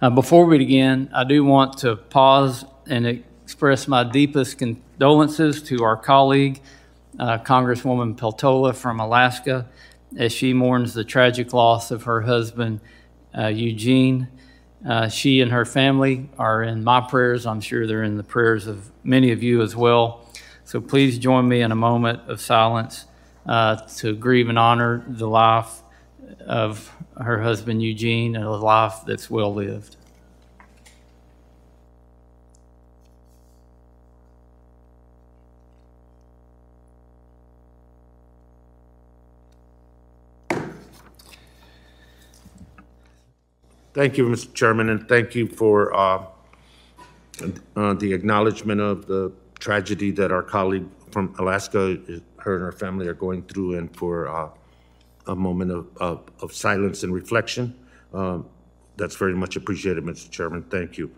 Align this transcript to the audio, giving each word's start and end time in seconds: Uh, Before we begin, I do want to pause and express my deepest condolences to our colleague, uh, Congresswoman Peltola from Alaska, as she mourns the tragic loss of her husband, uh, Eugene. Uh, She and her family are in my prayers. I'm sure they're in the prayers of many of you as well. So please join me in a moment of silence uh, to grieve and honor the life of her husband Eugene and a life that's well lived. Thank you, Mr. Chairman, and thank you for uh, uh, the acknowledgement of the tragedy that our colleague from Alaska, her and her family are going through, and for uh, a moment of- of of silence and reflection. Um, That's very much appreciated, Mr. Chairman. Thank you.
Uh, 0.00 0.10
Before 0.10 0.46
we 0.46 0.58
begin, 0.58 1.10
I 1.12 1.24
do 1.24 1.44
want 1.44 1.78
to 1.78 1.96
pause 1.96 2.64
and 2.86 3.04
express 3.04 3.88
my 3.88 4.04
deepest 4.04 4.56
condolences 4.56 5.60
to 5.64 5.82
our 5.82 5.96
colleague, 5.96 6.60
uh, 7.18 7.38
Congresswoman 7.38 8.16
Peltola 8.16 8.76
from 8.76 9.00
Alaska, 9.00 9.66
as 10.16 10.32
she 10.32 10.52
mourns 10.52 10.94
the 10.94 11.02
tragic 11.02 11.52
loss 11.52 11.90
of 11.90 12.04
her 12.04 12.20
husband, 12.20 12.80
uh, 13.36 13.48
Eugene. 13.48 14.28
Uh, 14.88 15.08
She 15.08 15.40
and 15.40 15.50
her 15.50 15.64
family 15.64 16.28
are 16.38 16.62
in 16.62 16.84
my 16.84 17.00
prayers. 17.00 17.44
I'm 17.44 17.60
sure 17.60 17.84
they're 17.84 18.04
in 18.04 18.18
the 18.18 18.22
prayers 18.22 18.68
of 18.68 18.92
many 19.02 19.32
of 19.32 19.42
you 19.42 19.62
as 19.62 19.74
well. 19.74 20.24
So 20.64 20.80
please 20.80 21.18
join 21.18 21.48
me 21.48 21.60
in 21.60 21.72
a 21.72 21.76
moment 21.76 22.20
of 22.28 22.40
silence 22.40 23.06
uh, 23.46 23.74
to 23.96 24.14
grieve 24.14 24.48
and 24.48 24.60
honor 24.60 25.02
the 25.08 25.26
life 25.26 25.82
of 26.40 26.92
her 27.20 27.42
husband 27.42 27.82
Eugene 27.82 28.36
and 28.36 28.44
a 28.44 28.50
life 28.50 29.00
that's 29.06 29.30
well 29.30 29.52
lived. 29.52 29.96
Thank 43.94 44.16
you, 44.16 44.26
Mr. 44.26 44.54
Chairman, 44.54 44.90
and 44.90 45.08
thank 45.08 45.34
you 45.34 45.48
for 45.48 45.92
uh, 45.92 46.24
uh, 47.74 47.94
the 47.94 48.12
acknowledgement 48.12 48.80
of 48.80 49.06
the 49.06 49.32
tragedy 49.58 50.12
that 50.12 50.30
our 50.30 50.42
colleague 50.42 50.86
from 51.10 51.34
Alaska, 51.38 51.98
her 52.36 52.54
and 52.54 52.62
her 52.62 52.70
family 52.70 53.08
are 53.08 53.14
going 53.14 53.42
through, 53.42 53.76
and 53.76 53.96
for 53.96 54.28
uh, 54.28 54.50
a 55.28 55.36
moment 55.36 55.70
of- 55.70 55.86
of 55.98 56.22
of 56.40 56.52
silence 56.52 57.02
and 57.04 57.14
reflection. 57.14 57.74
Um, 58.12 58.46
That's 58.96 59.14
very 59.14 59.34
much 59.36 59.54
appreciated, 59.54 60.02
Mr. 60.02 60.28
Chairman. 60.28 60.64
Thank 60.70 60.98
you. 60.98 61.12